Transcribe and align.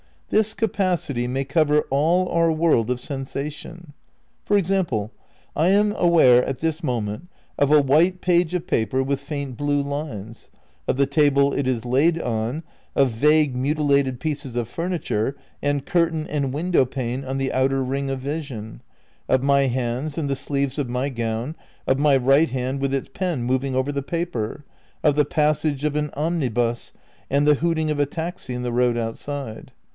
This 0.31 0.53
capacity 0.53 1.27
may 1.27 1.43
cover 1.43 1.81
all 1.91 2.27
our 2.29 2.51
world 2.53 2.89
of 2.89 3.01
sensation. 3.01 3.93
For 4.45 4.57
example, 4.57 5.11
I 5.55 5.67
am 5.69 5.91
aware 5.95 6.43
at 6.43 6.59
this 6.59 6.81
moment 6.81 7.27
of 7.59 7.69
a 7.71 7.81
white 7.81 8.19
page 8.21 8.53
of 8.53 8.65
paper 8.65 9.03
with 9.03 9.19
faint 9.19 9.57
blue 9.57 9.81
lines, 9.83 10.49
of 10.87 10.95
the 10.95 11.05
table 11.05 11.53
it 11.53 11.67
is 11.67 11.85
laid 11.85 12.19
on, 12.19 12.63
of 12.95 13.11
vague 13.11 13.55
mutilated 13.55 14.19
pieces 14.21 14.55
of 14.55 14.69
furniture 14.69 15.35
and 15.61 15.85
curtain 15.85 16.25
and 16.27 16.53
window 16.53 16.85
pane 16.85 17.23
on 17.25 17.37
the 17.37 17.53
outer 17.53 17.83
ring 17.83 18.09
of 18.09 18.21
vision, 18.21 18.81
of 19.27 19.43
my 19.43 19.63
hands 19.63 20.17
and 20.17 20.29
the 20.29 20.35
sleeves 20.35 20.79
of 20.79 20.89
my 20.89 21.09
gown, 21.09 21.55
of 21.85 21.99
my 21.99 22.15
right 22.17 22.49
hand 22.49 22.79
with 22.79 22.93
its 22.93 23.09
pen 23.13 23.43
moving 23.43 23.75
over, 23.75 23.91
the 23.91 24.01
paper, 24.01 24.63
of 25.03 25.15
the 25.15 25.25
pas 25.25 25.59
sage 25.59 25.83
of 25.83 25.95
an 25.95 26.09
omnibus 26.15 26.91
and 27.29 27.45
the 27.45 27.55
hooting 27.55 27.91
of 27.91 27.99
a 27.99 28.07
taxi 28.07 28.53
in 28.55 28.63
the 28.63 28.71
road 28.71 28.97
outside. 28.97 29.73